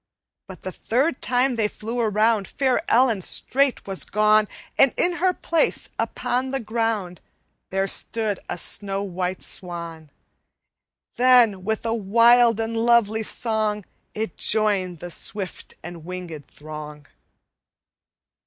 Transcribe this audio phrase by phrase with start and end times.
[0.47, 5.31] "But the third time they flew around, Fair Ellen straight was gone, And in her
[5.31, 7.21] place, upon the ground,
[7.69, 10.09] There stood a snow white swan.
[11.17, 13.85] Then, with a wild and lovely song,
[14.15, 17.05] It joined the swift and winged throng.